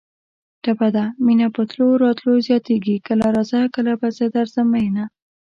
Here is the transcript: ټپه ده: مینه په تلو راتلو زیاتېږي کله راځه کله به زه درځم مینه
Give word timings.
ټپه 0.63 0.87
ده: 0.95 1.05
مینه 1.25 1.47
په 1.55 1.61
تلو 1.69 1.87
راتلو 2.03 2.33
زیاتېږي 2.47 2.95
کله 3.07 3.25
راځه 3.35 3.59
کله 3.75 3.91
به 3.99 4.07
زه 4.17 4.25
درځم 4.35 4.67
مینه 4.73 5.05